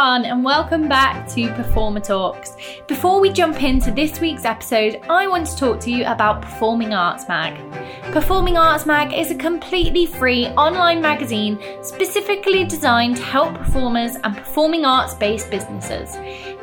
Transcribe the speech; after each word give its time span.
everyone, 0.00 0.24
and 0.24 0.44
welcome 0.44 0.88
back 0.88 1.28
to 1.28 1.48
Performer 1.54 2.00
Talks. 2.00 2.56
Before 2.86 3.20
we 3.20 3.30
jump 3.30 3.62
into 3.62 3.90
this 3.90 4.20
week's 4.20 4.44
episode, 4.44 5.00
I 5.08 5.26
want 5.26 5.46
to 5.48 5.56
talk 5.56 5.80
to 5.80 5.90
you 5.90 6.04
about 6.04 6.42
Performing 6.42 6.94
Arts 6.94 7.28
Mag. 7.28 7.58
Performing 8.12 8.56
Arts 8.56 8.86
Mag 8.86 9.12
is 9.12 9.30
a 9.30 9.34
completely 9.34 10.06
free 10.06 10.46
online 10.48 11.00
magazine 11.00 11.60
specifically 11.82 12.64
designed 12.64 13.16
to 13.18 13.22
help 13.22 13.54
performers 13.54 14.16
and 14.24 14.36
performing 14.36 14.84
arts 14.84 15.14
based 15.14 15.50
businesses. 15.50 16.16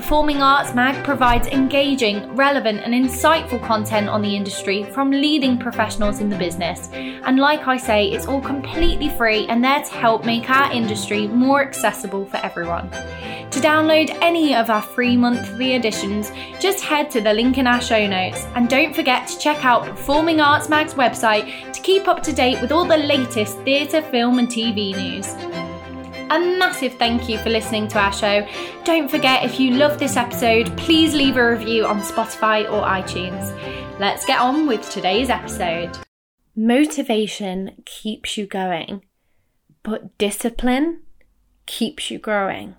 Performing 0.00 0.40
Arts 0.40 0.74
Mag 0.74 1.04
provides 1.04 1.46
engaging, 1.48 2.34
relevant, 2.34 2.80
and 2.80 2.94
insightful 2.94 3.62
content 3.62 4.08
on 4.08 4.22
the 4.22 4.34
industry 4.34 4.82
from 4.82 5.10
leading 5.10 5.58
professionals 5.58 6.20
in 6.20 6.30
the 6.30 6.38
business. 6.38 6.88
And 6.94 7.38
like 7.38 7.68
I 7.68 7.76
say, 7.76 8.10
it's 8.10 8.26
all 8.26 8.40
completely 8.40 9.10
free 9.10 9.46
and 9.48 9.62
there 9.62 9.82
to 9.82 9.92
help 9.92 10.24
make 10.24 10.48
our 10.48 10.72
industry 10.72 11.28
more 11.28 11.60
accessible 11.60 12.24
for 12.24 12.38
everyone. 12.38 12.88
To 12.88 13.60
download 13.60 14.16
any 14.22 14.54
of 14.54 14.70
our 14.70 14.80
free 14.80 15.18
monthly 15.18 15.74
editions, 15.74 16.32
just 16.58 16.82
head 16.82 17.10
to 17.10 17.20
the 17.20 17.34
link 17.34 17.58
in 17.58 17.66
our 17.66 17.82
show 17.82 18.06
notes 18.06 18.46
and 18.54 18.70
don't 18.70 18.96
forget 18.96 19.28
to 19.28 19.38
check 19.38 19.66
out 19.66 19.84
Performing 19.84 20.40
Arts 20.40 20.70
Mag's 20.70 20.94
website 20.94 21.74
to 21.74 21.80
keep 21.82 22.08
up 22.08 22.22
to 22.22 22.32
date 22.32 22.58
with 22.62 22.72
all 22.72 22.86
the 22.86 22.96
latest 22.96 23.58
theatre, 23.64 24.00
film, 24.00 24.38
and 24.38 24.48
TV 24.48 24.96
news. 24.96 25.49
A 26.30 26.38
massive 26.38 26.94
thank 26.94 27.28
you 27.28 27.38
for 27.38 27.50
listening 27.50 27.88
to 27.88 27.98
our 27.98 28.12
show. 28.12 28.46
Don't 28.84 29.10
forget, 29.10 29.44
if 29.44 29.58
you 29.58 29.72
love 29.72 29.98
this 29.98 30.16
episode, 30.16 30.76
please 30.76 31.12
leave 31.12 31.36
a 31.36 31.50
review 31.50 31.84
on 31.84 32.00
Spotify 32.02 32.70
or 32.70 32.86
iTunes. 32.86 33.50
Let's 33.98 34.24
get 34.24 34.38
on 34.38 34.68
with 34.68 34.88
today's 34.88 35.28
episode. 35.28 35.98
Motivation 36.54 37.82
keeps 37.84 38.38
you 38.38 38.46
going, 38.46 39.02
but 39.82 40.16
discipline 40.18 41.00
keeps 41.66 42.12
you 42.12 42.20
growing. 42.20 42.76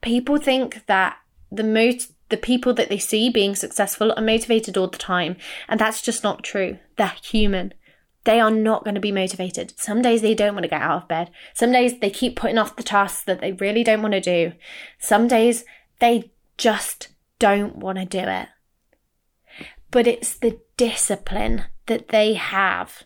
People 0.00 0.38
think 0.38 0.84
that 0.86 1.16
the 1.52 1.62
most 1.62 2.10
the 2.28 2.36
people 2.36 2.74
that 2.74 2.88
they 2.88 2.98
see 2.98 3.30
being 3.30 3.54
successful 3.54 4.12
are 4.16 4.22
motivated 4.22 4.76
all 4.76 4.88
the 4.88 4.98
time, 4.98 5.36
and 5.68 5.78
that's 5.78 6.02
just 6.02 6.24
not 6.24 6.42
true. 6.42 6.80
They're 6.96 7.12
human 7.22 7.72
they 8.24 8.40
are 8.40 8.50
not 8.50 8.84
going 8.84 8.94
to 8.94 9.00
be 9.00 9.12
motivated. 9.12 9.74
Some 9.78 10.02
days 10.02 10.22
they 10.22 10.34
don't 10.34 10.54
want 10.54 10.64
to 10.64 10.68
get 10.68 10.82
out 10.82 11.02
of 11.02 11.08
bed. 11.08 11.30
Some 11.52 11.72
days 11.72 12.00
they 12.00 12.10
keep 12.10 12.36
putting 12.36 12.58
off 12.58 12.76
the 12.76 12.82
tasks 12.82 13.24
that 13.24 13.40
they 13.40 13.52
really 13.52 13.84
don't 13.84 14.02
want 14.02 14.14
to 14.14 14.20
do. 14.20 14.52
Some 14.98 15.28
days 15.28 15.64
they 16.00 16.32
just 16.56 17.08
don't 17.38 17.76
want 17.76 17.98
to 17.98 18.04
do 18.04 18.18
it. 18.18 18.48
But 19.90 20.06
it's 20.06 20.34
the 20.34 20.58
discipline 20.76 21.64
that 21.86 22.08
they 22.08 22.34
have 22.34 23.04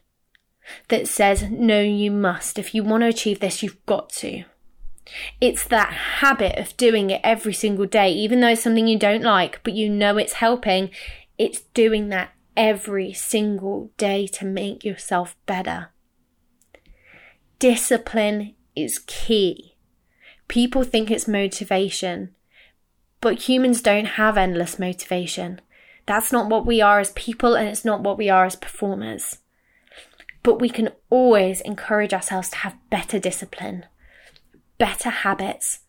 that 0.89 1.09
says, 1.09 1.51
no, 1.51 1.81
you 1.81 2.11
must. 2.11 2.59
If 2.59 2.75
you 2.75 2.85
want 2.85 3.03
to 3.03 3.09
achieve 3.09 3.41
this, 3.41 3.63
you've 3.63 3.85
got 3.87 4.11
to. 4.11 4.45
It's 5.41 5.67
that 5.67 5.93
habit 5.93 6.59
of 6.59 6.77
doing 6.77 7.11
it 7.11 7.21
every 7.25 7.55
single 7.55 7.87
day, 7.87 8.13
even 8.13 8.41
though 8.41 8.49
it's 8.49 8.63
something 8.63 8.87
you 8.87 8.99
don't 8.99 9.23
like, 9.23 9.61
but 9.65 9.73
you 9.73 9.89
know 9.89 10.17
it's 10.17 10.35
helping. 10.35 10.91
It's 11.39 11.61
doing 11.61 12.09
that 12.11 12.33
every 12.59 13.12
single 13.12 13.91
day 13.97 14.27
to 14.27 14.45
make 14.45 14.84
yourself 14.84 15.37
better. 15.47 15.91
Discipline 17.61 18.56
is 18.75 18.98
key. 19.06 19.77
People 20.48 20.83
think 20.83 21.09
it's 21.11 21.28
motivation, 21.28 22.34
but 23.20 23.48
humans 23.48 23.81
don't 23.81 24.06
have 24.06 24.37
endless 24.37 24.77
motivation. 24.78 25.61
That's 26.06 26.33
not 26.33 26.48
what 26.48 26.67
we 26.67 26.81
are 26.81 26.98
as 26.98 27.12
people, 27.12 27.55
and 27.55 27.69
it's 27.69 27.84
not 27.84 28.03
what 28.03 28.19
we 28.19 28.28
are 28.28 28.45
as 28.45 28.56
performers. 28.56 29.39
But 30.43 30.61
we 30.61 30.69
can 30.69 30.91
always 31.11 31.61
encourage 31.61 32.12
ourselves 32.12 32.50
to 32.50 32.56
have 32.59 32.91
better 32.91 33.20
discipline, 33.20 33.87
better 34.78 35.10
habits. 35.10 35.81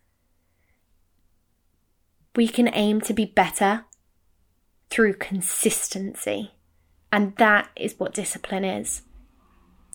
We 2.36 2.48
can 2.48 2.70
aim 2.74 3.02
to 3.02 3.14
be 3.14 3.26
better 3.26 3.86
through 4.90 5.14
consistency. 5.14 6.52
And 7.12 7.36
that 7.38 7.70
is 7.76 7.96
what 7.98 8.14
discipline 8.14 8.64
is. 8.64 9.02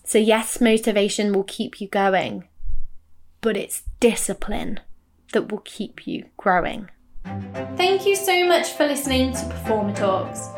So, 0.05 0.19
yes, 0.19 0.61
motivation 0.61 1.33
will 1.33 1.45
keep 1.45 1.81
you 1.81 1.89
going, 1.89 2.49
but 3.41 3.57
it's 3.57 3.83
discipline 4.01 4.81
that 5.33 5.51
will 5.51 5.63
keep 5.65 6.07
you 6.07 6.27
growing. 6.37 6.91
Thank 7.77 8.07
you 8.07 8.15
so 8.15 8.47
much 8.47 8.73
for 8.73 8.87
listening 8.87 9.33
to 9.33 9.45
Performer 9.47 9.95
Talks. 9.95 10.49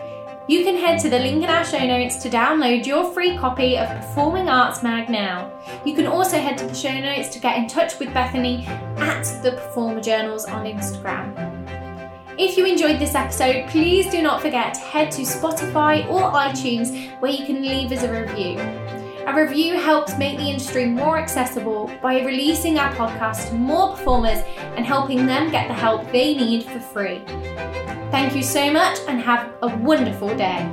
You 0.48 0.62
can 0.62 0.76
head 0.76 1.00
to 1.00 1.10
the 1.10 1.18
link 1.18 1.42
in 1.42 1.50
our 1.50 1.64
show 1.64 1.84
notes 1.84 2.16
to 2.22 2.30
download 2.30 2.86
your 2.86 3.12
free 3.12 3.36
copy 3.36 3.76
of 3.76 3.88
Performing 3.88 4.48
Arts 4.48 4.82
Mag 4.82 5.10
now. 5.10 5.50
You 5.84 5.94
can 5.94 6.06
also 6.06 6.38
head 6.38 6.56
to 6.58 6.66
the 6.66 6.74
show 6.74 6.92
notes 6.92 7.30
to 7.30 7.40
get 7.40 7.56
in 7.56 7.66
touch 7.66 7.98
with 7.98 8.14
Bethany 8.14 8.64
at 8.66 9.24
the 9.42 9.52
Performer 9.52 10.00
Journals 10.00 10.44
on 10.44 10.64
Instagram. 10.64 11.75
If 12.38 12.58
you 12.58 12.66
enjoyed 12.66 12.98
this 12.98 13.14
episode, 13.14 13.66
please 13.70 14.10
do 14.10 14.20
not 14.20 14.42
forget 14.42 14.74
to 14.74 14.80
head 14.80 15.10
to 15.12 15.22
Spotify 15.22 16.06
or 16.06 16.30
iTunes 16.32 17.18
where 17.20 17.30
you 17.30 17.46
can 17.46 17.62
leave 17.62 17.90
us 17.92 18.02
a 18.02 18.12
review. 18.12 18.58
A 19.26 19.34
review 19.34 19.80
helps 19.80 20.18
make 20.18 20.36
the 20.36 20.44
industry 20.44 20.84
more 20.84 21.18
accessible 21.18 21.90
by 22.02 22.20
releasing 22.20 22.78
our 22.78 22.92
podcast 22.94 23.48
to 23.48 23.54
more 23.54 23.96
performers 23.96 24.40
and 24.76 24.84
helping 24.84 25.24
them 25.24 25.50
get 25.50 25.66
the 25.66 25.72
help 25.72 26.12
they 26.12 26.34
need 26.34 26.64
for 26.64 26.78
free. 26.78 27.22
Thank 28.10 28.36
you 28.36 28.42
so 28.42 28.70
much 28.70 28.98
and 29.08 29.18
have 29.18 29.50
a 29.62 29.74
wonderful 29.78 30.28
day. 30.36 30.68